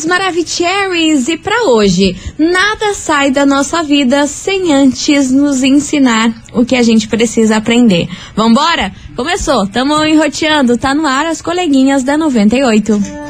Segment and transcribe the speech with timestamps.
[0.00, 1.28] queridos Maravicheries!
[1.28, 6.82] E para hoje, nada sai da nossa vida sem antes nos ensinar o que a
[6.82, 8.08] gente precisa aprender.
[8.34, 8.92] Vambora?
[9.16, 13.29] Começou, tamo enroteando, tá no ar as coleguinhas da 98.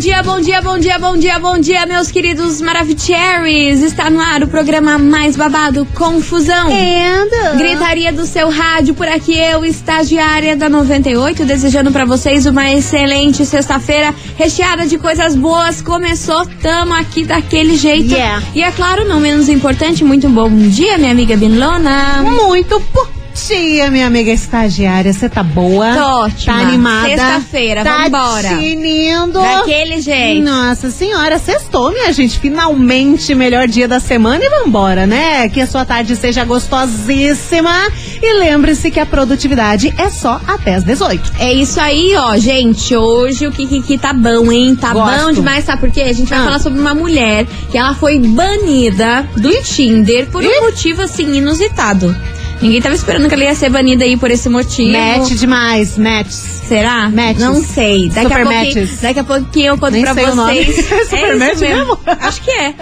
[0.00, 3.82] dia, bom dia, bom dia, bom dia, bom dia, meus queridos Maravicheries!
[3.82, 6.70] Está no ar o programa mais babado, Confusão.
[6.72, 7.58] And...
[7.58, 13.44] Gritaria do seu rádio, por aqui eu, estagiária da 98, desejando para vocês uma excelente
[13.44, 15.82] sexta-feira, recheada de coisas boas.
[15.82, 18.14] Começou, tamo aqui daquele jeito.
[18.14, 18.42] Yeah.
[18.54, 22.22] E é claro, não menos importante, muito bom dia, minha amiga Binlona.
[22.22, 25.12] Muito bom dia, minha amiga estagiária.
[25.12, 25.94] Você tá boa?
[25.94, 26.52] Tô ótima.
[26.54, 27.08] Tá animada?
[27.08, 28.48] Sexta-feira, tá vambora.
[28.48, 29.40] tinindo?
[29.40, 30.44] Daquele jeito.
[30.44, 32.38] Nossa senhora, sextou, minha gente.
[32.38, 35.48] Finalmente, melhor dia da semana e vambora, né?
[35.48, 37.88] Que a sua tarde seja gostosíssima.
[38.22, 41.32] E lembre-se que a produtividade é só até as 18.
[41.38, 42.94] É isso aí, ó, gente.
[42.94, 44.76] Hoje o Kikiki tá bom, hein?
[44.76, 45.24] Tá Gosto.
[45.26, 46.02] bom demais, sabe por quê?
[46.02, 46.44] A gente vai Ah.
[46.44, 52.14] falar sobre uma mulher que ela foi banida do Tinder por um motivo, assim, inusitado.
[52.60, 54.92] Ninguém tava esperando que ela ia ser banida aí por esse motivo.
[54.92, 56.30] Match demais, match.
[56.30, 57.08] Será?
[57.08, 57.38] Matches.
[57.38, 58.10] Não sei.
[58.10, 60.76] Daqui Super a pouquinho, daqui a pouquinho eu conto Nem pra vocês.
[61.08, 61.98] Super é match mesmo?
[62.06, 62.74] Acho que é.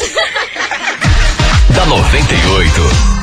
[1.73, 3.16] da 98.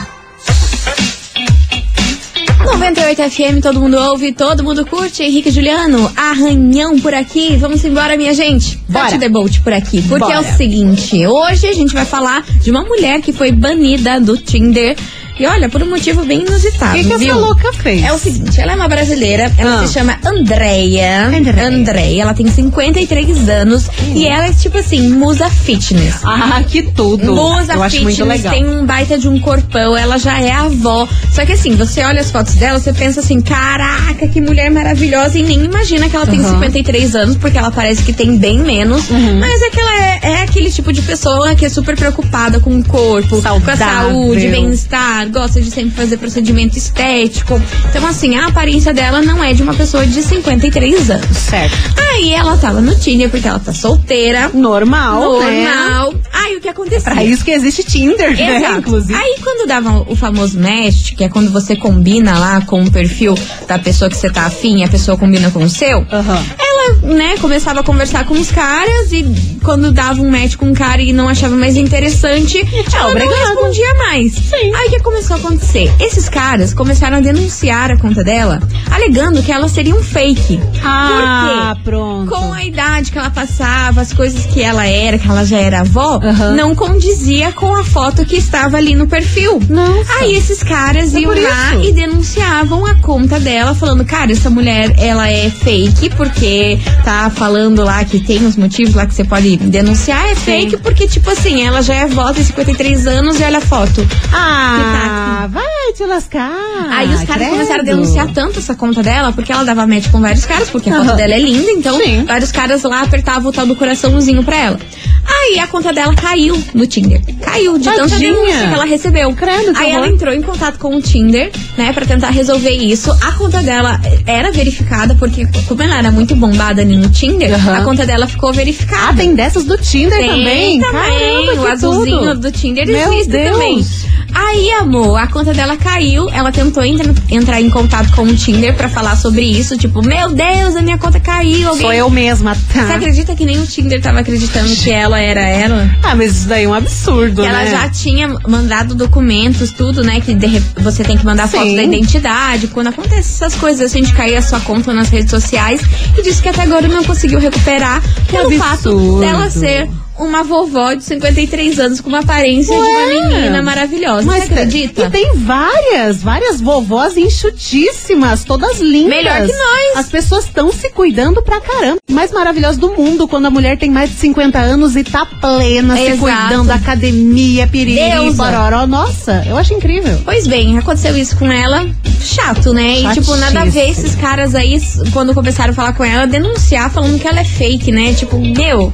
[2.64, 5.22] 98 FM, todo mundo ouve, todo mundo curte.
[5.22, 7.56] Henrique Juliano, arranhão por aqui.
[7.56, 8.78] Vamos embora, minha gente.
[8.88, 9.06] Bora.
[9.06, 10.02] Tati Debolt por aqui.
[10.02, 10.40] Porque é Bora.
[10.40, 14.96] o seguinte: hoje a gente vai falar de uma mulher que foi banida do Tinder.
[15.38, 16.92] E olha, por um motivo bem inusitado.
[16.92, 17.30] O que, que viu?
[17.32, 18.04] essa louca fez?
[18.04, 19.86] É o seguinte, ela é uma brasileira, ela Ah.
[19.86, 21.26] se chama Andrea.
[21.26, 21.66] Andrea.
[21.68, 26.16] Andrea, ela tem 53 anos e ela é tipo assim, musa fitness.
[26.24, 27.34] Ah, que tudo.
[27.34, 31.08] Musa Eu fitness, tem um baita de um corpão, ela já é avó.
[31.32, 35.38] Só que assim, você olha as fotos dela, você pensa assim, caraca, que mulher maravilhosa,
[35.38, 36.50] e nem imagina que ela tem Uhum.
[36.50, 39.04] 53 anos, porque ela parece que tem bem menos.
[39.10, 42.76] Mas é que ela é, é aquele tipo de pessoa que é super preocupada com
[42.78, 43.76] o corpo, com a Saudável.
[44.10, 47.60] saúde, bem-estar, gosta de sempre fazer procedimento estético.
[47.90, 51.36] Então, assim, a aparência dela não é de uma pessoa de 53 anos.
[51.36, 51.76] Certo.
[52.14, 54.50] Aí ela tava no Tinder porque ela tá solteira.
[54.52, 55.64] Normal, né?
[55.64, 56.14] Normal.
[56.32, 57.12] Aí o que aconteceu?
[57.12, 58.56] Pra isso que existe Tinder, né?
[58.58, 58.78] Exato.
[58.80, 59.14] Inclusive.
[59.14, 63.34] Aí quando dava o famoso match, que é quando você combina lá com o perfil
[63.66, 66.44] da pessoa que você tá afim e a pessoa combina com o seu, Aham.
[66.58, 66.71] ela,
[67.02, 69.24] né, começava a conversar com os caras e
[69.62, 72.58] quando dava um match com um cara e não achava mais interessante,
[72.92, 73.30] ela obrigado.
[73.30, 74.32] não respondia mais.
[74.34, 74.74] Sim.
[74.74, 75.92] Aí o que começou a acontecer?
[76.00, 78.60] Esses caras começaram a denunciar a conta dela,
[78.90, 80.60] alegando que ela seria um fake.
[80.84, 82.30] Ah, pronto.
[82.30, 85.80] Com a idade que ela passava, as coisas que ela era, que ela já era
[85.80, 86.54] avó, Aham.
[86.56, 89.60] não condizia com a foto que estava ali no perfil.
[89.68, 90.12] Nossa.
[90.20, 91.88] Aí esses caras É iam lá isso.
[91.88, 96.71] e denunciavam a conta dela, falando, cara, essa mulher, ela é fake, porque
[97.04, 101.06] tá falando lá que tem os motivos lá que você pode denunciar, é fake, porque,
[101.06, 104.06] tipo assim, ela já é avó, tem 53 anos e olha a foto.
[104.32, 106.50] Ah, vai te lascar.
[106.90, 107.50] Aí os caras credo.
[107.50, 110.88] começaram a denunciar tanto essa conta dela, porque ela dava match com vários caras, porque
[110.88, 111.16] a foto Aham.
[111.16, 112.24] dela é linda, então Sim.
[112.24, 114.80] vários caras lá apertavam o tal do coraçãozinho pra ela.
[115.24, 117.20] Aí a conta dela caiu no Tinder.
[117.40, 119.32] Caiu de tanta denúncia que ela recebeu.
[119.34, 123.10] Credo, Aí ela entrou em contato com o Tinder, né, pra tentar resolver isso.
[123.22, 127.78] A conta dela era verificada, porque como ela era muito bombada ali no Tinder, Aham.
[127.78, 129.02] a conta dela ficou verificada.
[129.10, 130.80] Ah, tem dessas do Tinder Tem também?
[130.80, 131.46] também.
[131.46, 132.40] Caramba, o azulzinho tudo.
[132.40, 133.52] do Tinder Meu existe Deus.
[133.52, 133.86] também.
[134.34, 136.28] Aí, amor, a conta dela caiu.
[136.30, 139.76] Ela tentou entra- entrar em contato com o Tinder pra falar sobre isso.
[139.76, 141.68] Tipo, meu Deus, a minha conta caiu.
[141.68, 141.82] Alguém...
[141.82, 142.94] Sou eu mesma, Você tá?
[142.94, 145.90] acredita que nem o Tinder tava acreditando que ela era ela?
[146.02, 147.70] Ah, mas isso daí é um absurdo, Que ela né?
[147.70, 150.20] já tinha mandado documentos, tudo, né?
[150.20, 151.58] Que de você tem que mandar Sim.
[151.58, 152.66] foto da identidade.
[152.68, 155.80] Quando acontece essas coisas, assim, de cair a sua conta nas redes sociais.
[156.16, 161.04] E disse que até agora não conseguiu recuperar pelo fato dela ser uma vovó de
[161.04, 164.22] 53 anos com uma aparência de uma menina maravilhosa.
[164.22, 165.02] Você acredita?
[165.06, 169.08] E tem várias, várias vovós enxutíssimas, todas lindas.
[169.10, 169.96] Melhor que nós.
[169.96, 171.98] As pessoas estão se cuidando pra caramba.
[172.10, 175.96] Mais maravilhosa do mundo quando a mulher tem mais de 50 anos e tá plena,
[175.96, 176.18] se Exato.
[176.20, 178.36] cuidando, academia, piriri, Deusa.
[178.42, 178.86] pororó.
[178.86, 180.18] Nossa, eu acho incrível.
[180.24, 181.86] Pois bem, aconteceu isso com ela.
[182.20, 183.00] Chato, né?
[183.00, 184.06] E tipo, nada a ver Chatíssimo.
[184.06, 184.80] esses caras aí,
[185.12, 188.12] quando começaram a falar com ela, denunciar falando que ela é fake, né?
[188.14, 188.92] Tipo, meu.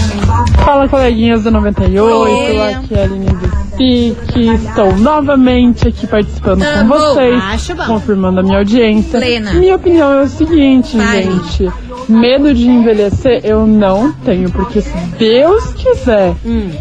[0.62, 2.72] Fala coleguinhas do 98, Oi.
[2.74, 4.36] aqui é a Aline do SIC,
[4.66, 6.94] estou novamente aqui participando com Amo.
[6.94, 7.86] vocês, Acho bom.
[7.86, 9.18] confirmando a minha audiência.
[9.18, 9.54] Plena.
[9.54, 11.22] Minha opinião é o seguinte, Fale.
[11.22, 11.72] gente,
[12.06, 16.34] medo de envelhecer eu não tenho, porque se Deus quiser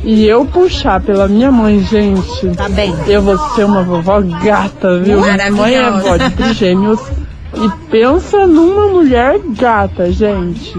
[0.04, 2.56] e eu puxar pela minha mãe, gente, Hum.
[2.56, 2.94] Tá bem.
[3.08, 5.22] eu vou ser uma vovó gata, viu?
[5.22, 5.62] Maravilhosa.
[5.62, 7.00] Mãe é avó de trigêmeos.
[7.56, 10.78] E pensa numa mulher gata, gente.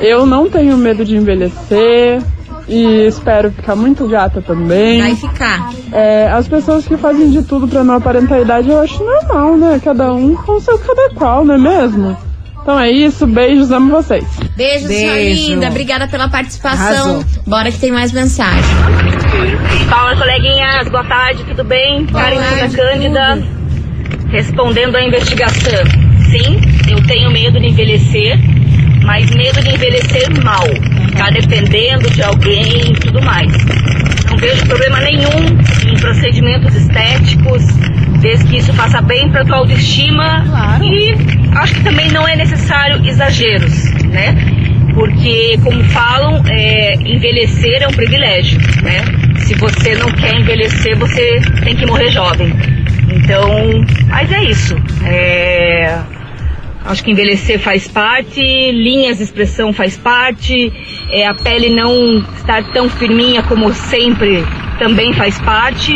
[0.00, 2.22] Eu não tenho medo de envelhecer
[2.68, 5.00] e espero ficar muito gata também.
[5.00, 5.70] Vai ficar.
[5.92, 9.56] É, as pessoas que fazem de tudo pra não aparentar a idade, eu acho normal,
[9.56, 9.80] né?
[9.82, 12.16] Cada um com seu cada qual, não é mesmo?
[12.62, 14.24] Então é isso, beijos, amo vocês.
[14.56, 15.48] Beijo, sua Beijo.
[15.50, 15.68] linda.
[15.68, 17.16] Obrigada pela participação.
[17.16, 17.24] Arrasou.
[17.46, 18.62] Bora que tem mais mensagem.
[19.86, 22.06] Fala, coleguinhas, boa tarde, tudo bem?
[22.06, 23.42] Karen da Cândida,
[24.30, 25.84] respondendo à investigação.
[26.30, 26.58] Sim,
[26.90, 28.38] eu tenho medo de envelhecer,
[29.04, 30.66] mas medo de envelhecer mal,
[31.08, 33.52] ficar dependendo de alguém e tudo mais.
[34.30, 35.46] Não vejo problema nenhum
[35.86, 37.62] em procedimentos estéticos,
[38.20, 40.44] desde que isso faça bem para tua autoestima.
[40.46, 40.84] Claro.
[40.84, 41.14] E
[41.54, 44.34] acho que também não é necessário exageros, né?
[44.94, 49.04] Porque, como falam, é, envelhecer é um privilégio, né?
[49.38, 52.52] Se você não quer envelhecer, você tem que morrer jovem.
[53.12, 54.76] Então, mas é isso.
[55.04, 55.98] É,
[56.84, 60.72] acho que envelhecer faz parte, linhas de expressão faz parte,
[61.10, 64.44] é, a pele não estar tão firminha como sempre
[64.78, 65.92] também faz parte.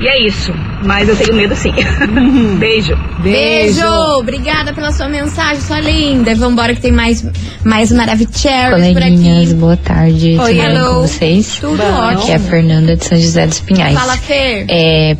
[0.00, 0.50] E é isso.
[0.82, 1.72] Mas eu tenho medo sim.
[2.58, 2.96] Beijo.
[3.18, 3.84] Beijo.
[4.18, 6.30] Obrigada pela sua mensagem, sua linda.
[6.30, 7.22] E vambora que tem mais,
[7.62, 9.54] mais Maravicheries por aqui.
[9.54, 10.38] boa tarde.
[10.40, 10.94] Oi, Tudo hello.
[10.94, 11.58] com vocês?
[11.60, 11.92] Tudo Bom.
[11.92, 12.22] ótimo.
[12.22, 13.92] Aqui é a Fernanda de São José dos Pinhais.
[13.94, 14.64] Fala, Fer.
[14.70, 15.16] É,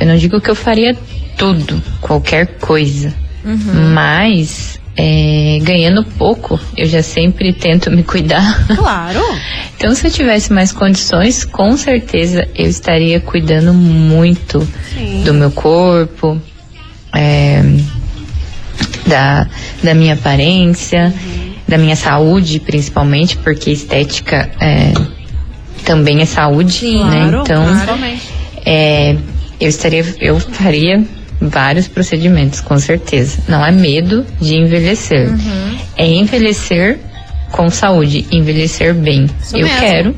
[0.00, 0.96] eu não digo que eu faria
[1.38, 3.14] tudo, qualquer coisa,
[3.46, 3.92] Uhum.
[3.94, 8.66] mas é, ganhando pouco, eu já sempre tento me cuidar.
[8.74, 9.20] Claro.
[9.78, 14.66] Então, se eu tivesse mais condições, com certeza eu estaria cuidando muito
[15.22, 16.40] do meu corpo,
[17.14, 17.62] é,
[19.06, 19.46] da,
[19.82, 21.12] da minha aparência,
[21.68, 24.94] da minha saúde, principalmente, porque estética é,
[25.84, 27.28] também é saúde, né?
[27.28, 28.22] Claro, Então, principalmente.
[28.64, 29.12] é,
[29.60, 31.04] eu estaria, eu faria
[31.40, 33.38] vários procedimentos, com certeza.
[33.48, 35.78] Não é medo de envelhecer, Uhum.
[35.96, 36.98] é envelhecer
[37.52, 39.26] com saúde, envelhecer bem.
[39.42, 39.80] Isso eu mesmo.
[39.80, 40.16] quero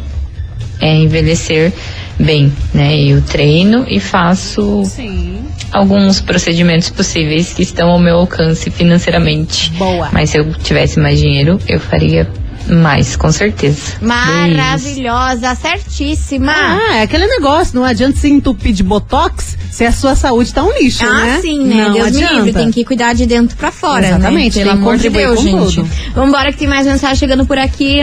[0.80, 1.72] é envelhecer
[2.18, 2.96] bem, né?
[3.00, 5.40] Eu treino e faço Sim.
[5.72, 9.70] alguns procedimentos possíveis que estão ao meu alcance financeiramente.
[9.72, 10.08] Boa.
[10.12, 12.28] Mas se eu tivesse mais dinheiro, eu faria
[12.68, 13.94] mais, com certeza.
[14.00, 14.56] Beijos.
[14.56, 16.52] Maravilhosa, certíssima.
[16.54, 20.64] Ah, é aquele negócio, não adianta se entupir de botox se a sua saúde tá
[20.64, 21.38] um lixo, Ah, né?
[21.40, 21.84] sim, né?
[21.84, 22.34] Não Deus me adianta.
[22.34, 24.64] livre, tem que cuidar de dentro pra fora, Exatamente, né?
[24.64, 25.76] Pelo amor de Deus, gente.
[25.76, 25.88] tudo.
[26.16, 27.98] Vambora que tem mais mensagem chegando por aqui.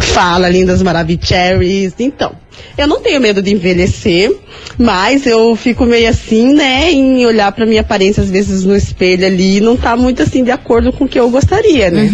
[0.00, 1.94] Fala, lindas maravilhosas.
[2.00, 2.32] Então,
[2.76, 4.34] eu não tenho medo de envelhecer,
[4.78, 9.26] mas eu fico meio assim, né, em olhar pra minha aparência às vezes no espelho
[9.26, 12.10] ali e não tá muito assim de acordo com o que eu gostaria, né?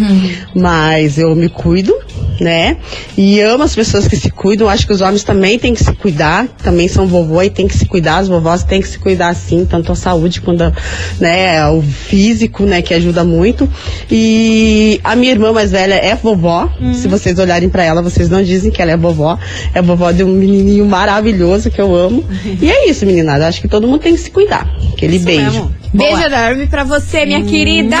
[0.55, 1.95] Mas eu me cuido,
[2.39, 2.77] né?
[3.17, 4.69] E amo as pessoas que se cuidam.
[4.69, 7.77] Acho que os homens também têm que se cuidar, também são vovô e têm que
[7.77, 8.17] se cuidar.
[8.19, 10.73] As vovós têm que se cuidar sim, tanto a saúde quanto a,
[11.19, 13.69] né, o físico, né, que ajuda muito.
[14.09, 16.69] E a minha irmã mais velha é vovó.
[16.93, 19.37] Se vocês olharem pra ela, vocês não dizem que ela é vovó.
[19.73, 22.23] É vovó de um menininho maravilhoso que eu amo.
[22.61, 23.47] E é isso, meninada.
[23.47, 24.67] Acho que todo mundo tem que se cuidar.
[24.93, 25.43] Aquele beijo.
[25.43, 25.75] mesmo.
[25.93, 27.97] Beijo enorme pra você, minha querida.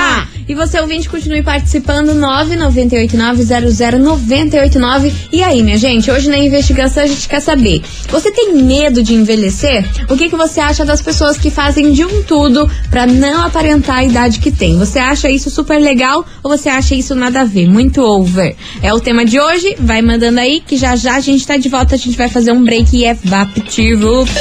[0.49, 2.15] E você, ouvinte, continue participando.
[2.15, 5.13] 998900989.
[5.31, 9.13] E aí, minha gente, hoje na investigação a gente quer saber: você tem medo de
[9.13, 9.87] envelhecer?
[10.09, 13.97] O que, que você acha das pessoas que fazem de um tudo pra não aparentar
[13.97, 14.75] a idade que tem?
[14.79, 17.69] Você acha isso super legal ou você acha isso nada a ver?
[17.69, 18.55] Muito over.
[18.81, 19.75] É o tema de hoje.
[19.79, 21.93] Vai mandando aí que já já a gente tá de volta.
[21.93, 24.33] A gente vai fazer um break e é VaptVupt.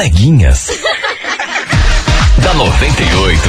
[0.00, 0.68] Coleguinhas.
[2.42, 3.40] da 98.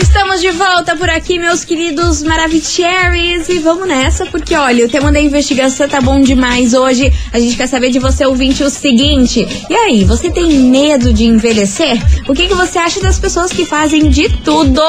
[0.00, 3.48] Estamos de volta por aqui, meus queridos Maravicheries.
[3.48, 7.12] E vamos nessa, porque olha, o tema da investigação tá bom demais hoje.
[7.32, 11.24] A gente quer saber de você, ouvinte, o seguinte: e aí, você tem medo de
[11.24, 12.00] envelhecer?
[12.28, 14.80] O que, que você acha das pessoas que fazem de tudo?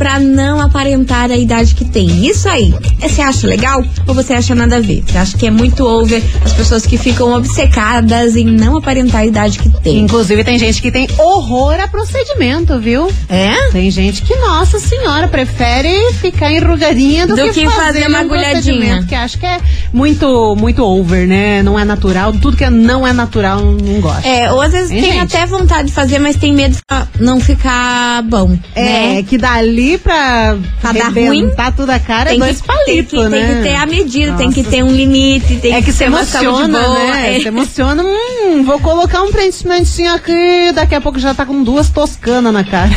[0.00, 2.26] Pra não aparentar a idade que tem.
[2.26, 2.72] Isso aí.
[3.02, 5.04] Você acha legal ou você acha nada a ver?
[5.06, 9.26] Você acha que é muito over as pessoas que ficam obcecadas em não aparentar a
[9.26, 9.98] idade que tem?
[9.98, 13.12] Inclusive, tem gente que tem horror a procedimento, viu?
[13.28, 13.68] É?
[13.72, 19.04] Tem gente que, nossa senhora, prefere ficar enrugadinha do, Do que fazer uma um agulhadinha.
[19.06, 19.58] Que acho que é
[19.92, 21.62] muito, muito over, né?
[21.62, 22.32] Não é natural.
[22.32, 24.26] Tudo que não é natural, não gosta.
[24.26, 27.38] É, ou às vezes Tem tem, até vontade de fazer, mas tem medo de não
[27.38, 28.56] ficar bom.
[28.74, 29.22] É, né?
[29.22, 33.38] que dali pra, Pra dar arrebentar tudo a cara é dois tem, palitos, que, né?
[33.46, 34.70] tem que ter a medida, tem que Nossa.
[34.76, 37.04] ter um limite, tem É que que se ter uma saúde emociona, boa.
[37.12, 37.36] né?
[37.36, 37.40] é.
[37.40, 41.90] Se emociona, hum, vou colocar um preenchimentozinho aqui, daqui a pouco já tá com duas
[41.90, 42.90] toscanas na cara.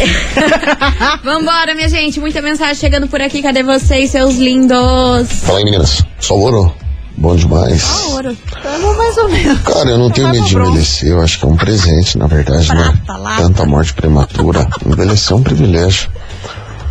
[1.23, 3.41] Vambora, minha gente, muita mensagem chegando por aqui.
[3.41, 5.27] Cadê vocês, seus lindos?
[5.43, 6.03] Fala aí, meninas.
[6.19, 6.73] Só ouro?
[7.15, 8.05] Bom demais.
[8.09, 8.35] Ouro.
[8.61, 9.59] Tamo mais ou menos.
[9.59, 11.09] Cara, eu não tenho medo de envelhecer.
[11.11, 12.91] Eu acho que é um presente, na verdade, né?
[13.05, 13.41] Prata, lata.
[13.43, 14.67] Tanta morte prematura.
[14.85, 16.09] Envelhecer é um privilégio.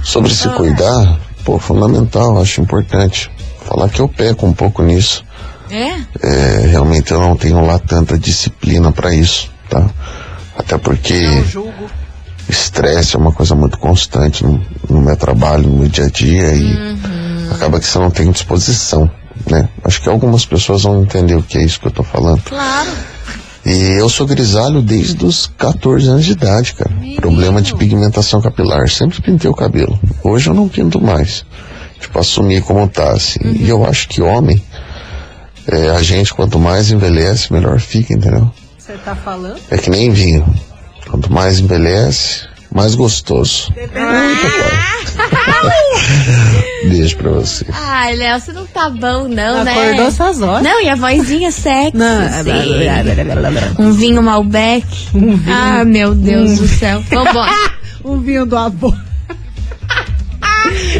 [0.02, 3.30] Sobre se cuidar, pô, fundamental, acho importante.
[3.64, 5.24] Falar que eu peco um pouco nisso.
[5.70, 5.94] É?
[6.20, 9.88] É, realmente eu não tenho lá tanta disciplina pra isso, tá?
[10.58, 11.14] Até porque
[12.48, 16.54] estresse é uma coisa muito constante no, no meu trabalho, no meu dia a dia
[16.54, 16.98] e
[17.50, 19.10] acaba que você não tem disposição,
[19.48, 19.68] né?
[19.84, 22.42] Acho que algumas pessoas vão entender o que é isso que eu tô falando.
[22.42, 22.90] Claro.
[23.64, 26.90] E eu sou grisalho desde os 14 anos de idade, cara.
[27.16, 28.88] Problema de pigmentação capilar.
[28.88, 29.98] Sempre pintei o cabelo.
[30.22, 31.44] Hoje eu não pinto mais.
[32.00, 33.38] Tipo, assumi como tá, assim.
[33.44, 34.60] E eu acho que homem,
[35.68, 38.50] é, a gente quanto mais envelhece, melhor fica, entendeu?
[38.76, 39.60] Você tá falando?
[39.70, 40.44] É que nem vinho.
[41.08, 43.72] Quanto mais envelhece, mais gostoso.
[43.92, 44.36] Pai.
[46.88, 47.64] Beijo pra você.
[47.72, 49.72] Ai, Léo, você não tá bom, não, né?
[49.72, 50.62] Acordou essas horas?
[50.62, 51.96] Não, e a vozinha sexy.
[51.96, 52.50] Não, assim.
[52.50, 54.86] é- Um vinho Malbec.
[55.48, 57.02] Ah, meu Deus do céu.
[57.10, 57.50] Vambora.
[58.04, 58.92] um vinho do avô.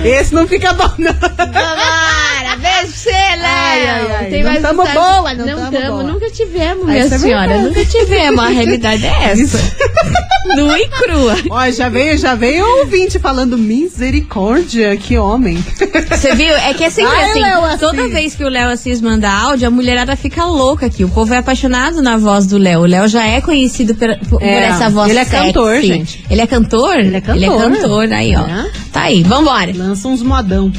[0.05, 1.13] Esse não fica bom, não.
[1.13, 4.31] Vambora, beijo pra você, Léo.
[4.31, 6.03] Tem mais tamo boa, não não tamo.
[6.03, 7.49] Nunca tivemos, Ah, minha isso é senhora.
[7.49, 7.69] verdade.
[7.69, 8.45] Nunca tivemos.
[8.45, 9.59] A realidade é essa.
[10.57, 11.37] Nua e crua.
[11.51, 15.57] Ó, já veio, já veio o ouvinte falando misericórdia, que homem.
[16.11, 16.53] Você viu?
[16.57, 17.41] É que é sempre Ai, assim.
[17.41, 17.81] Léo Assis.
[17.81, 21.05] Toda vez que o Léo Assis manda áudio, a mulherada fica louca aqui.
[21.05, 22.81] O povo é apaixonado na voz do Léo.
[22.81, 25.47] O Léo já é conhecido por, por É, essa voz ele é sexy.
[25.47, 26.25] cantor, gente.
[26.29, 26.97] Ele é cantor?
[26.99, 27.37] Ele é cantor.
[27.37, 28.41] Ele é cantor, aí, ó.
[28.47, 28.71] É.
[28.93, 29.73] Tá aí, vambora.
[29.75, 30.73] Lança uns modão.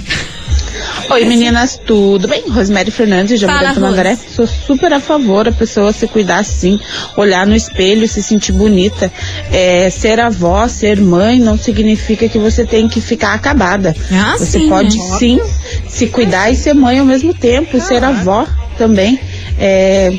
[1.14, 2.42] Oi meninas, tudo bem?
[2.50, 4.16] Rosemary Fernandes, de Fala, Mandaré.
[4.16, 6.80] Sou super a favor a pessoa se cuidar assim,
[7.16, 9.14] olhar no espelho, se sentir bonita.
[9.52, 13.96] É, ser avó, ser mãe, não significa que você tem que ficar acabada.
[14.12, 15.18] Ah, você sim, pode né?
[15.20, 15.40] sim
[15.88, 19.20] se cuidar e ser mãe ao mesmo tempo, e ser avó também.
[19.60, 20.12] É,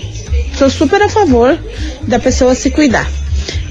[0.56, 1.58] sou super a favor
[2.02, 3.10] da pessoa se cuidar.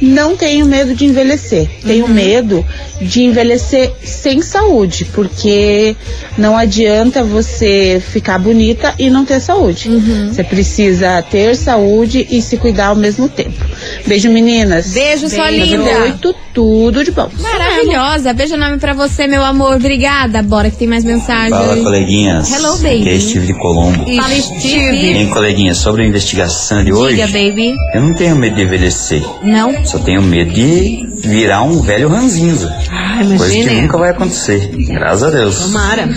[0.01, 1.69] Não tenho medo de envelhecer.
[1.85, 2.65] Tenho medo
[3.01, 5.95] de envelhecer sem saúde, porque
[6.37, 9.89] não adianta você ficar bonita e não ter saúde.
[10.29, 13.63] Você precisa ter saúde e se cuidar ao mesmo tempo.
[14.05, 14.87] Beijo, meninas.
[14.93, 16.03] Beijo, sua linda.
[16.03, 17.29] Oito, tudo de bom.
[17.39, 18.33] Maravilhosa.
[18.33, 19.75] Beijo nome pra você, meu amor.
[19.75, 20.41] Obrigada.
[20.43, 21.49] Bora que tem mais mensagem.
[21.51, 22.51] Fala, coleguinhas.
[22.51, 23.21] Hello, Aqui é baby.
[23.21, 24.05] Steve de Colombo.
[24.05, 25.07] Fala, Steve.
[25.13, 27.73] Hein, coleguinha, sobre a investigação de hoje, Diga, baby.
[27.93, 29.21] eu não tenho medo de envelhecer.
[29.43, 29.82] Não?
[29.85, 32.73] Só tenho medo de virar um velho ranzinza.
[32.89, 34.71] Ai, Coisa que nunca vai acontecer.
[34.87, 35.59] Graças a Deus.
[35.59, 36.09] Tomara.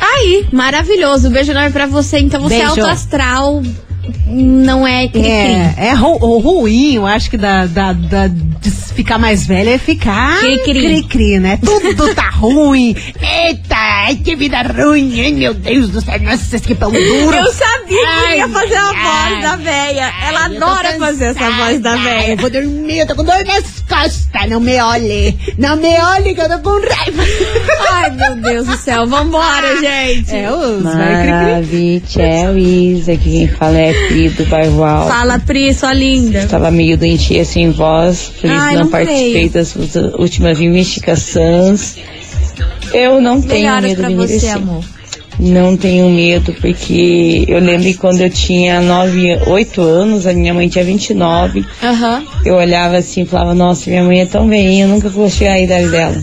[0.00, 1.30] Aí, maravilhoso.
[1.30, 2.18] Beijo enorme pra você.
[2.18, 2.64] Então você Beijo.
[2.64, 3.62] é alto astral,
[4.26, 5.30] não é cri-cri.
[5.30, 9.70] É, é ru- o ruim, eu acho que da, da, da- de ficar mais velha
[9.70, 11.58] é ficar cri-cri, né?
[11.58, 12.94] Tudo tá ruim.
[13.20, 15.20] Eita, ai, que vida ruim.
[15.20, 17.36] Ai, meu Deus do céu, nossa, que pão duro.
[17.36, 20.12] Eu sabia que Ai, ia fazer a ai, voz da véia.
[20.26, 22.32] Ela Ai, tô adora fazer essa voz da véia.
[22.32, 24.48] Eu vou dormir, eu tô com dor nas costas.
[24.48, 25.36] Não me olhe.
[25.58, 27.22] Não me olhe que eu tô com raiva.
[27.90, 29.06] Ai, meu Deus do céu.
[29.06, 30.34] Vambora, gente.
[30.34, 32.02] É, os vai cri-cri.
[32.18, 35.08] Maravilhosa, aqui quem fala é Pri do Bairro Alto.
[35.08, 36.40] Fala, Pri, sua linda.
[36.40, 39.74] Estava meio doentia sem voz, por isso Ai, não, não participei das
[40.18, 41.96] últimas investigações.
[42.94, 44.56] Eu não tenho Melhoras medo pra de você, envelhecer.
[44.56, 44.84] amor.
[45.40, 50.54] Não tenho medo, porque eu lembro que quando eu tinha 9, 8 anos, a minha
[50.54, 52.22] mãe tinha 29, Aham.
[52.44, 55.54] eu olhava assim e falava, nossa, minha mãe é tão velhinha, eu nunca vou chegar
[55.54, 56.22] à idade dela.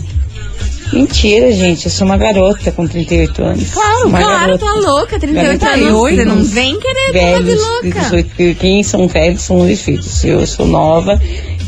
[0.94, 3.70] Mentira, gente, eu sou uma garota com 38 anos.
[3.70, 4.64] Claro, uma claro, garota.
[4.66, 6.00] tá louca, 38 Garota anos.
[6.10, 8.00] Você não vem querer velhos de louca.
[8.00, 10.22] 18, porque quem são velhos são os filhos.
[10.22, 11.18] Eu sou nova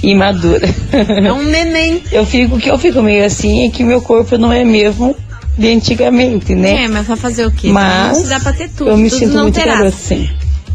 [0.03, 0.69] e madura.
[0.93, 2.03] É um neném.
[2.13, 5.15] Eu fico, que eu fico meio assim é que meu corpo não é mesmo
[5.57, 6.85] de antigamente, né?
[6.85, 7.69] É, mas vai fazer o quê?
[7.69, 8.91] Mas não se dá pra ter tudo.
[8.91, 9.77] eu me tudo sinto muito terá.
[9.77, 10.29] garota, sim.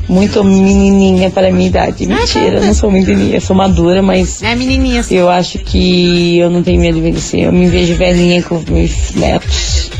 [0.08, 2.08] Muito menininha para a minha idade.
[2.08, 5.02] Mentira, eu não sou menininha, eu sou madura, mas É menininha.
[5.02, 5.16] assim.
[5.16, 7.42] eu acho que eu não tenho medo de envelhecer.
[7.42, 9.92] Eu me vejo velhinha com meus netos.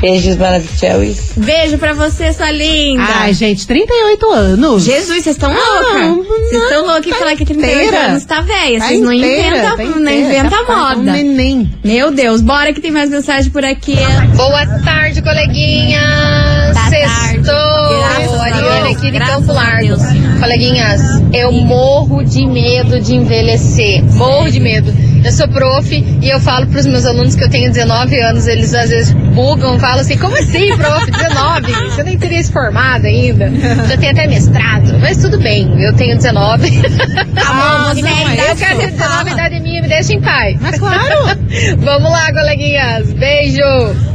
[0.00, 1.32] Beijos maravilhosos.
[1.36, 3.02] Beijo pra você, sua linda.
[3.06, 4.82] Ai, gente, 38 anos.
[4.82, 6.26] Jesus, vocês estão Ah, loucas.
[6.26, 8.06] Vocês estão loucas em falar que 38 inteira.
[8.06, 8.78] anos tá velha.
[8.80, 11.10] Tá Vocês não inteira, inventam, tá não inteira, inventa tá falando moda.
[11.10, 11.70] um neném.
[11.84, 13.96] Meu Deus, bora que tem mais mensagem por aqui.
[14.36, 16.59] Boa tarde, coleguinhas.
[16.90, 17.98] Sextou.
[18.00, 19.96] Graças a Ariana Deus, aqui de Campo Largo.
[20.40, 21.00] Coleguinhas,
[21.32, 24.02] eu morro de medo de envelhecer.
[24.14, 24.92] Morro de medo.
[25.24, 28.46] Eu sou prof e eu falo pros meus alunos que eu tenho 19 anos.
[28.46, 31.10] Eles às vezes bugam, falam assim: como assim, prof?
[31.10, 31.72] 19?
[31.90, 33.50] Você nem teria se formado ainda.
[33.86, 34.98] Já tem até mestrado.
[34.98, 36.68] Mas tudo bem, eu tenho 19.
[37.46, 40.56] Amor, você é eu quero ter 19, a idade é minha, me deixa em paz.
[40.60, 41.38] Mas claro.
[41.78, 43.12] Vamos lá, coleguinhas.
[43.12, 43.62] Beijo.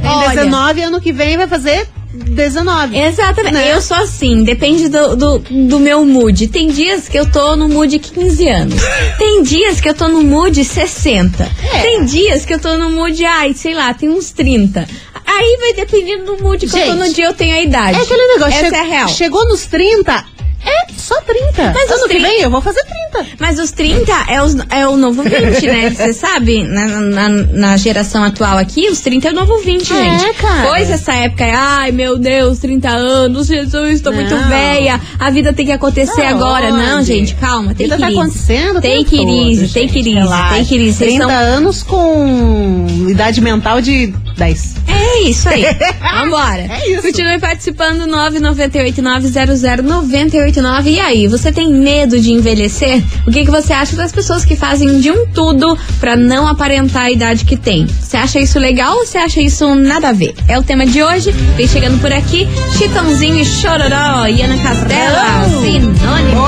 [0.02, 0.30] Tem Olha.
[0.30, 1.88] 19, ano que vem vai fazer
[2.36, 2.98] 19.
[2.98, 3.54] Exatamente.
[3.54, 3.74] Né?
[3.74, 6.48] Eu sou assim, depende do, do, do meu mood.
[6.50, 8.82] Tem dias que eu tô no mood 15 anos.
[9.18, 11.44] Tem dias que eu tô no mood 60.
[11.44, 11.82] É.
[11.82, 14.88] Tem dias que eu tô no mood, ai, sei lá, tem uns 30.
[15.26, 17.98] Aí vai dependendo do mood que eu tô Gente, no dia, eu tenho a idade.
[17.98, 18.66] É aquele negócio.
[18.66, 19.08] Essa é a real.
[19.08, 20.26] Chegou nos 30,
[20.66, 21.72] é só 30.
[21.74, 22.96] Mas ano os que 30 vem eu vou fazer 30.
[23.40, 25.90] Mas os 30 é, os- é o novo 20, né?
[25.96, 26.64] Você sabe?
[26.64, 30.34] Na, na, na geração atual aqui, os 30 é o novo 20, É, gente.
[30.38, 30.68] cara.
[30.68, 34.48] Pois essa época é, ai meu Deus, 30 anos, Jesus, tô muito Não.
[34.50, 36.74] velha, a vida tem que acontecer Tá agora.
[36.74, 36.84] onde?
[36.86, 40.04] Não, gente, calma, tem que tá acontecendo Tem que ir, tem que ir,
[40.50, 40.94] tem que ir.
[40.94, 41.30] Vocês 30 são...
[41.32, 44.76] anos com idade mental de 10.
[44.88, 45.64] É isso aí.
[46.22, 46.68] Vambora.
[46.70, 47.02] É isso.
[47.04, 50.95] Continue participando 998900989.
[50.96, 53.04] E aí, você tem medo de envelhecer?
[53.28, 57.04] O que, que você acha das pessoas que fazem de um tudo pra não aparentar
[57.04, 57.86] a idade que tem?
[57.86, 60.34] Você acha isso legal ou você acha isso nada a ver?
[60.48, 61.32] É o tema de hoje.
[61.58, 66.46] Vem chegando por aqui, Chitãozinho e Chororó e Ana Castela, sinônimo.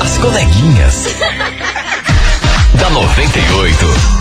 [0.00, 1.08] As coleguinhas.
[2.78, 4.13] da 98.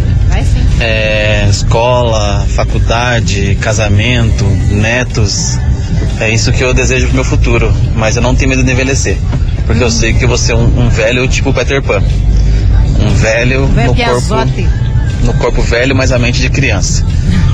[0.80, 5.58] É, escola, faculdade, casamento, netos.
[6.18, 7.72] É isso que eu desejo pro meu futuro.
[7.94, 9.16] Mas eu não tenho medo de envelhecer.
[9.70, 12.02] Porque eu sei que vou ser um, um velho tipo Peter Pan.
[13.00, 14.68] Um velho Vai no corpo, Piazotti.
[15.22, 17.06] no corpo velho, mas a mente de criança.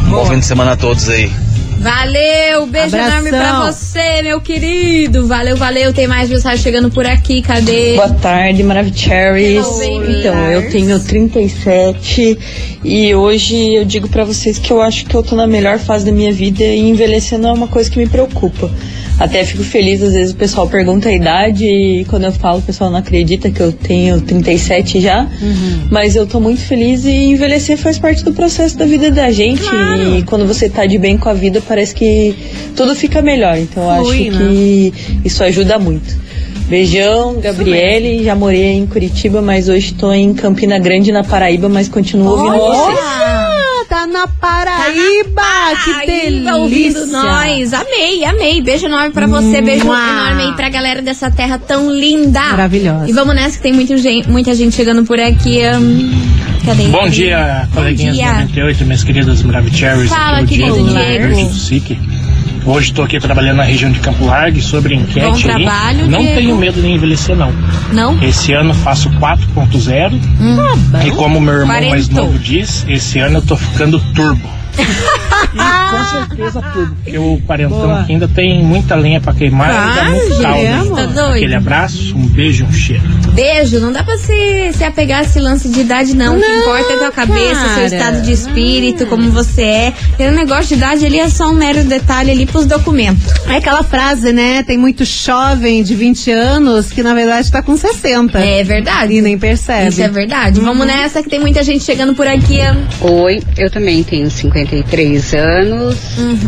[0.07, 1.31] Um bom fim de semana a todos aí.
[1.79, 3.19] Valeu, beijo Abração.
[3.19, 5.27] enorme pra você, meu querido.
[5.27, 5.93] Valeu, valeu.
[5.93, 7.97] Tem mais mensagem chegando por aqui, cadê?
[7.97, 9.67] Boa tarde, Maravicheries.
[10.09, 12.39] Então, eu tenho 37
[12.83, 16.07] e hoje eu digo pra vocês que eu acho que eu tô na melhor fase
[16.07, 18.71] da minha vida e envelhecer não é uma coisa que me preocupa.
[19.19, 22.63] Até fico feliz, às vezes o pessoal pergunta a idade e quando eu falo o
[22.63, 25.27] pessoal não acredita que eu tenho 37 já.
[25.91, 29.63] Mas eu tô muito feliz e envelhecer faz parte do processo da vida da gente.
[30.19, 32.35] E quando você tá de bem com a vida, parece que
[32.75, 33.57] tudo fica melhor.
[33.57, 34.39] Então eu acho né?
[34.39, 34.93] que
[35.25, 36.27] isso ajuda muito.
[36.69, 38.25] Beijão, Gabriele.
[38.25, 42.59] Já morei em Curitiba, mas hoje tô em Campina Grande, na Paraíba, mas continuo ouvindo
[42.59, 43.46] vocês.
[43.97, 45.43] Olha, tá na Paraíba,
[45.83, 46.45] que delícia.
[46.45, 47.73] Tá ouvindo nós.
[47.73, 48.61] Amei, amei.
[48.61, 49.63] Beijo enorme pra você.
[49.63, 52.41] Beijo enorme aí pra galera dessa terra tão linda.
[52.41, 53.09] Maravilhosa.
[53.09, 55.61] E vamos nessa que tem muita gente, muita gente chegando por aqui.
[55.79, 56.13] hum,
[56.65, 56.85] cadê?
[56.89, 58.33] Bom dia, coleguinhas dia.
[58.33, 60.11] 98, minhas queridas Maravicheries.
[60.11, 62.16] Fala, aqui querido Diego, Diego.
[62.67, 65.43] Hoje estou aqui trabalhando na região de Campo Largo sobre enquete Bom aí.
[65.65, 66.35] trabalho, não Diego.
[66.37, 67.53] tenho medo de envelhecer, não.
[67.93, 68.21] Não?
[68.21, 70.57] Esse ano faço 4.0 Hum.
[71.07, 72.25] e como meu irmão mais Quarentou.
[72.27, 74.49] novo diz, esse ano eu tô ficando turbo.
[74.83, 80.05] E com certeza turbo, porque o quarentão aqui ainda tem muita lenha pra queimar dá
[80.05, 80.37] muito.
[80.37, 80.91] Guilherme.
[80.91, 81.37] Tá doido.
[81.37, 83.03] Aquele abraço, um beijo e um cheiro.
[83.33, 86.37] Beijo, não dá pra se, se apegar a esse lance de idade, não.
[86.37, 87.75] o que importa é a tua cabeça, cara.
[87.75, 89.93] seu estado de espírito, como você é.
[90.19, 93.25] E o negócio de idade ali é só um mero detalhe ali pros documentos.
[93.49, 94.63] É aquela frase, né?
[94.63, 98.39] Tem muito jovem de 20 anos que na verdade tá com 60.
[98.39, 99.15] É verdade.
[99.15, 99.89] E nem percebe.
[99.89, 100.59] Isso é verdade.
[100.61, 100.67] Uhum.
[100.67, 102.59] Vamos nessa que tem muita gente chegando por aqui.
[103.01, 104.31] Oi, eu também tenho
[104.71, 105.97] 53 anos.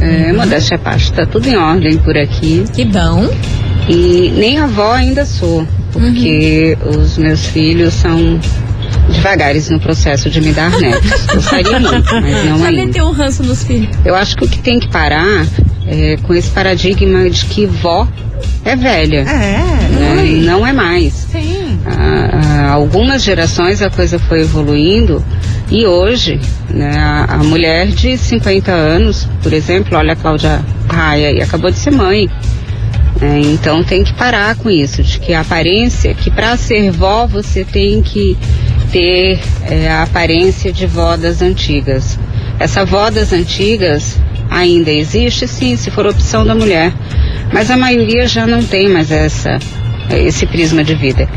[0.01, 2.65] É, modéstia à parte, tá tudo em ordem por aqui.
[2.75, 3.29] Que bom.
[3.89, 8.39] E nem avó ainda sou, porque os meus filhos são
[9.11, 11.27] devagares no processo de me dar netos.
[11.33, 12.87] Gostaria muito, mas não Já ainda.
[12.87, 13.89] meteu um ranço nos filhos.
[14.05, 15.47] Eu acho que o que tem que parar
[15.87, 18.07] é com esse paradigma de que vó
[18.65, 19.21] é velha.
[19.21, 20.25] É, né?
[20.45, 21.13] Não é mais.
[21.33, 21.68] Sim.
[21.97, 25.25] Há, algumas gerações a coisa foi evoluindo
[25.71, 31.33] e hoje né, a, a mulher de 50 anos, por exemplo, olha a Cláudia Raia
[31.33, 32.29] e acabou de ser mãe.
[33.21, 37.27] É, então tem que parar com isso, de que a aparência, que para ser vó
[37.27, 38.37] você tem que
[38.93, 42.19] ter é, a aparência de vó das antigas.
[42.61, 46.93] Essa vó das antigas ainda existe, sim, se for opção da mulher,
[47.53, 49.59] mas a maioria já não tem mais essa
[50.11, 51.29] esse prisma de vida.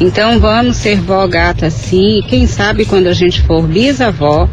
[0.00, 4.48] Então vamos ser vó gata sim, e quem sabe quando a gente for bisavó,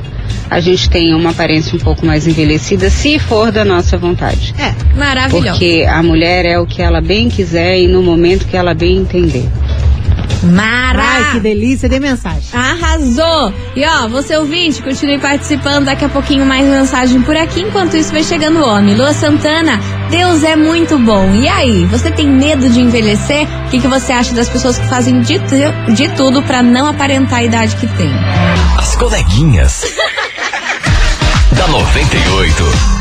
[0.49, 4.53] a gente tenha uma aparência um pouco mais envelhecida, se for da nossa vontade.
[4.57, 5.49] É, maravilhoso.
[5.49, 8.97] Porque a mulher é o que ela bem quiser e no momento que ela bem
[8.97, 9.47] entender.
[10.43, 11.01] Mara!
[11.01, 12.49] Ai, que delícia de mensagem.
[12.53, 13.53] Arrasou!
[13.75, 15.85] E ó, você ouvinte, continue participando.
[15.85, 17.61] Daqui a pouquinho mais mensagem por aqui.
[17.61, 18.95] Enquanto isso, vai chegando o homem.
[18.95, 21.33] Lua Santana, Deus é muito bom.
[21.35, 23.47] E aí, você tem medo de envelhecer?
[23.65, 25.39] O que, que você acha das pessoas que fazem de,
[25.93, 28.11] de tudo pra não aparentar a idade que tem?
[28.77, 29.83] As coleguinhas.
[31.51, 32.96] da 98.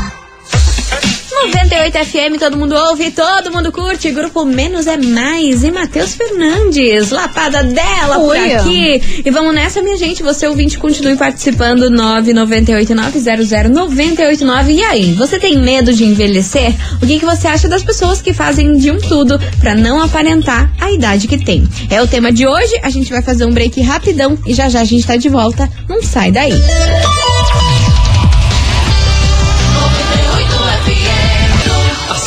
[1.45, 4.09] 98 FM, todo mundo ouve, todo mundo curte.
[4.11, 8.53] Grupo Menos é Mais e Matheus Fernandes, lapada dela por Oi.
[8.53, 9.21] aqui.
[9.23, 10.23] E vamos nessa, minha gente.
[10.23, 11.91] Você ouvinte, continue participando.
[11.91, 14.69] 998900989.
[14.69, 16.73] E aí, você tem medo de envelhecer?
[17.01, 20.71] O que, que você acha das pessoas que fazem de um tudo pra não aparentar
[20.81, 21.67] a idade que tem?
[21.89, 22.73] É o tema de hoje.
[22.81, 25.69] A gente vai fazer um break rapidão e já já a gente tá de volta.
[25.87, 26.51] Não sai daí.
[26.51, 27.36] As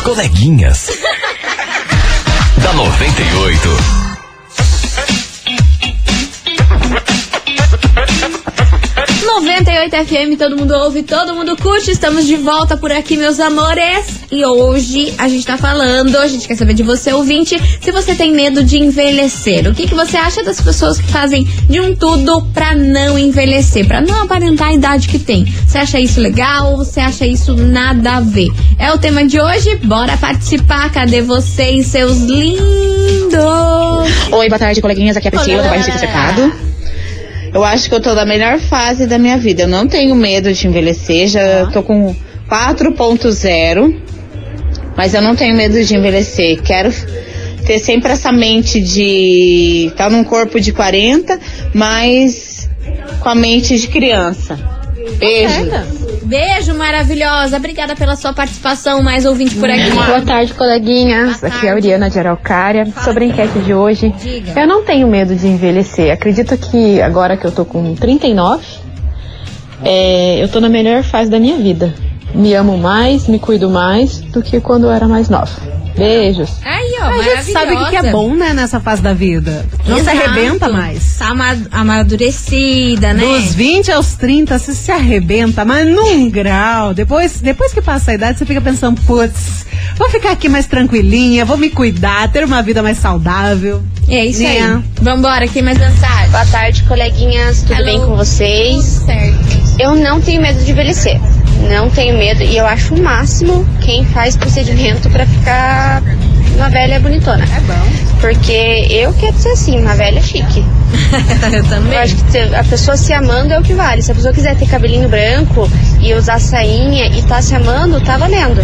[0.02, 0.88] coleguinhas.
[2.62, 4.09] da 98.
[9.50, 11.90] 98 FM, todo mundo ouve, todo mundo curte.
[11.90, 14.20] Estamos de volta por aqui, meus amores.
[14.30, 18.14] E hoje a gente tá falando, a gente quer saber de você, ouvinte, se você
[18.14, 19.66] tem medo de envelhecer.
[19.66, 23.88] O que, que você acha das pessoas que fazem de um tudo pra não envelhecer,
[23.88, 25.44] pra não aparentar a idade que tem?
[25.66, 28.48] Você acha isso legal ou você acha isso nada a ver?
[28.78, 30.92] É o tema de hoje, bora participar.
[30.92, 33.34] Cadê vocês, seus lindos?
[34.30, 35.16] Oi, boa tarde, coleguinhas.
[35.16, 36.70] Aqui é a Priscila, do bairro Cercado.
[37.52, 39.62] Eu acho que eu tô na melhor fase da minha vida.
[39.62, 42.14] Eu não tenho medo de envelhecer, já tô com
[42.48, 44.00] 4.0,
[44.96, 46.62] mas eu não tenho medo de envelhecer.
[46.62, 46.90] Quero
[47.66, 51.38] ter sempre essa mente de estar tá num corpo de 40,
[51.74, 52.68] mas
[53.20, 54.58] com a mente de criança.
[55.18, 55.99] Beijo.
[56.30, 57.56] Beijo maravilhosa.
[57.56, 59.02] Obrigada pela sua participação.
[59.02, 59.90] Mais ouvinte por aqui.
[59.90, 61.42] Boa tarde, coleguinhas.
[61.42, 62.86] Aqui é a Oriana de Araucária.
[63.02, 64.14] Sobre a enquete de hoje,
[64.56, 66.12] eu não tenho medo de envelhecer.
[66.12, 68.64] Acredito que agora que eu tô com 39,
[69.84, 71.92] é, eu tô na melhor fase da minha vida.
[72.34, 75.50] Me amo mais, me cuido mais do que quando eu era mais nova.
[75.96, 76.50] Beijos.
[76.64, 79.66] Aí, ó, A gente sabe o que que é bom, né, nessa fase da vida.
[79.86, 80.16] Não Exato.
[80.16, 81.16] se arrebenta mais.
[81.18, 83.22] Tá ama- amadurecida, né?
[83.22, 86.94] Dos 20 aos 30, você se arrebenta, mas num grau.
[86.94, 89.66] Depois, depois que passa a idade, você fica pensando, putz,
[89.98, 93.82] vou ficar aqui mais tranquilinha, vou me cuidar, ter uma vida mais saudável.
[94.08, 94.60] É isso Né?
[94.62, 94.82] aí.
[95.02, 96.30] Vambora, aqui mais mensagem.
[96.30, 97.62] Boa tarde, coleguinhas.
[97.62, 97.84] Tudo Hello.
[97.84, 98.84] bem com vocês?
[99.04, 99.60] certo.
[99.78, 101.20] Eu não tenho medo de envelhecer.
[101.68, 106.02] Não tenho medo e eu acho o máximo quem faz procedimento pra ficar
[106.56, 107.44] uma velha bonitona.
[107.44, 108.10] É bom.
[108.20, 110.64] Porque eu quero ser assim, uma velha chique.
[111.52, 111.94] eu também.
[111.94, 114.02] Eu acho que a pessoa se amando é o que vale.
[114.02, 115.70] Se a pessoa quiser ter cabelinho branco
[116.00, 118.62] e usar sainha e tá se amando, tá valendo.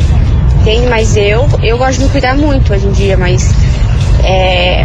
[0.60, 0.86] Entende?
[0.88, 3.50] Mas eu, eu gosto de me cuidar muito hoje em dia, mas
[4.24, 4.84] é,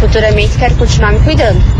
[0.00, 1.75] futuramente quero continuar me cuidando.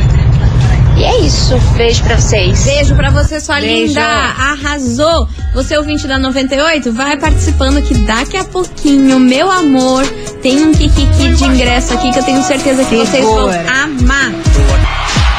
[0.96, 1.58] E é isso.
[1.76, 2.64] Beijo pra vocês.
[2.64, 3.88] Beijo pra você, sua Beijo.
[3.88, 4.02] linda.
[4.02, 5.28] Arrasou.
[5.54, 10.06] Você ouvinte da 98, vai participando que daqui a pouquinho, meu amor,
[10.42, 14.32] tem um kikiki de ingresso aqui que eu tenho certeza que vocês vão amar.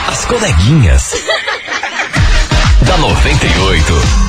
[0.07, 1.13] As coleguinhas.
[2.85, 4.26] da 98.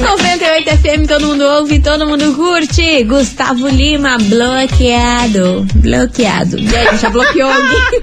[0.00, 3.04] 98 FM, todo mundo ouve, todo mundo curte.
[3.04, 5.66] Gustavo Lima, bloqueado.
[5.76, 6.58] Bloqueado.
[6.58, 8.00] Gente, já bloqueou alguém.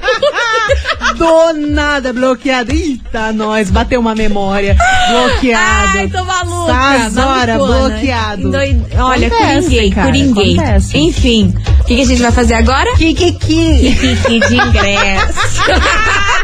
[1.18, 2.72] Do nada bloqueado.
[2.72, 4.76] Eita, nós, bateu uma memória.
[5.10, 5.98] Bloqueado.
[5.98, 6.74] Ai, tô maluca.
[6.74, 7.58] Malucona.
[7.58, 8.52] bloqueado.
[8.98, 10.54] Olha, Acontece, coringuei, cara, coringuei.
[10.58, 10.98] acontece.
[10.98, 12.96] Enfim, o que, que a gente vai fazer agora?
[12.96, 13.96] Kikiki.
[14.00, 15.62] Kikiki de ingresso.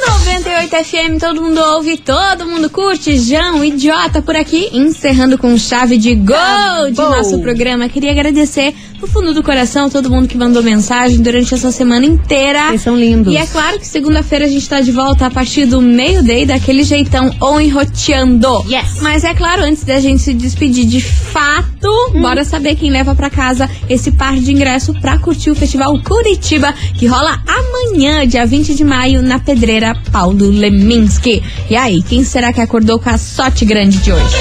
[0.06, 3.16] 98 FM, todo mundo ouve, todo mundo curte.
[3.18, 7.88] João, idiota por aqui, encerrando com chave de gol de nosso programa.
[7.88, 12.68] Queria agradecer do fundo do coração todo mundo que mandou mensagem durante essa semana inteira.
[12.68, 13.34] Vocês são lindos.
[13.34, 16.84] E é claro que segunda-feira a gente tá de volta a partir do meio-day, daquele
[16.84, 18.64] jeitão ou enroteando.
[18.70, 19.00] Yes.
[19.00, 23.28] Mas é claro, antes da gente se despedir de fato, bora saber quem leva pra
[23.28, 28.72] casa esse par de ingresso pra curtir o Festival Curitiba, que rola amanhã, dia 20
[28.72, 31.42] de maio, na Pedreira Paulo Leminski.
[31.68, 34.36] E aí, quem será que acordou com a sorte grande de hoje?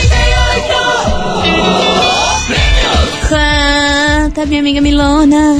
[4.48, 5.58] Minha amiga Milona.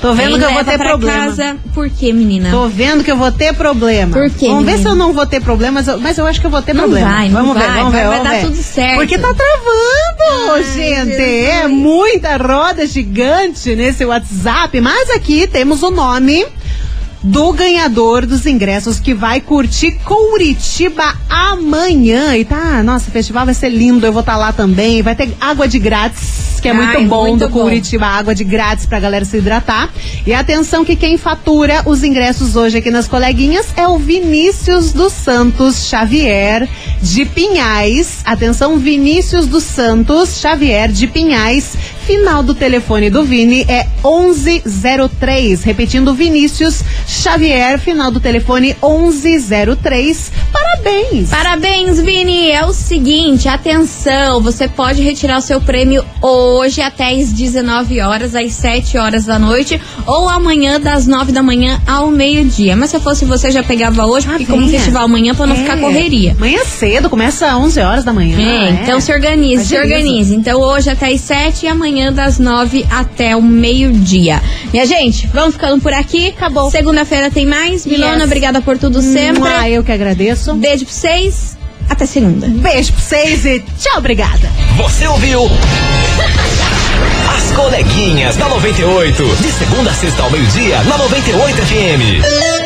[0.00, 1.24] Tô vendo que eu vou ter problema.
[1.26, 1.56] Casa?
[1.74, 2.50] Por quê, menina?
[2.50, 4.12] Tô vendo que eu vou ter problema.
[4.12, 4.78] Por quê, Vamos ver menina?
[4.82, 6.74] se eu não vou ter problema, mas eu, mas eu acho que eu vou ter
[6.74, 7.08] Não problema.
[7.10, 8.46] vai, não vamos ver, vai, vamos vai- ver, vai vamos dar ver.
[8.46, 8.96] tudo certo.
[8.98, 11.16] Porque tá travando, Ai, gente.
[11.16, 11.48] Jesus.
[11.48, 14.80] É muita roda gigante nesse WhatsApp.
[14.80, 16.46] Mas aqui temos o nome
[17.26, 22.36] do ganhador dos ingressos que vai curtir Curitiba amanhã.
[22.36, 25.02] E tá, nossa, o festival vai ser lindo, eu vou estar lá também.
[25.02, 27.62] Vai ter água de grátis, que é Ai, muito bom muito do bom.
[27.62, 29.90] Curitiba, água de grátis pra galera se hidratar.
[30.24, 35.12] E atenção que quem fatura os ingressos hoje aqui nas coleguinhas é o Vinícius dos
[35.12, 36.68] Santos Xavier
[37.02, 38.20] de Pinhais.
[38.24, 41.76] Atenção, Vinícius dos Santos Xavier de Pinhais.
[42.06, 45.64] Final do telefone do Vini é 1103.
[45.64, 50.30] Repetindo, Vinícius Xavier, final do telefone 1103.
[50.52, 50.75] Parabéns!
[50.90, 51.30] Parabéns.
[51.30, 52.50] Parabéns, Vini.
[52.52, 58.36] É o seguinte, atenção, você pode retirar o seu prêmio hoje até às 19 horas,
[58.36, 62.76] às 7 horas da noite, ou amanhã das 9 da manhã ao meio-dia.
[62.76, 65.58] Mas se eu fosse você, já pegava hoje, porque como festival amanhã, pra não É.
[65.58, 66.32] ficar correria.
[66.38, 68.38] Amanhã cedo, começa às 11 horas da manhã.
[68.38, 69.96] É, então se organize, se Agiliza.
[69.96, 70.34] organize.
[70.36, 74.40] Então hoje até as 7 e amanhã das 9 até o meio-dia.
[74.72, 76.28] Minha gente, vamos ficando por aqui.
[76.28, 76.70] Acabou.
[76.70, 77.84] Segunda-feira tem mais.
[77.84, 78.24] Milona, Yes.
[78.24, 79.42] obrigada por tudo sempre.
[79.44, 80.54] Ah, eu que agradeço.
[80.76, 81.56] Beijo pra vocês.
[81.88, 82.46] Até segunda.
[82.48, 84.50] Beijo pra vocês e tchau, obrigada.
[84.76, 85.48] Você ouviu?
[87.34, 89.24] As coleguinhas da 98.
[89.36, 92.65] De segunda a sexta ao meio-dia, na 98 FM.